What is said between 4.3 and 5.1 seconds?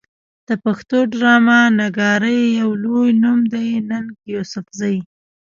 يوسفزۍ